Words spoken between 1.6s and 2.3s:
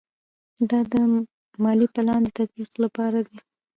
مالي پلان د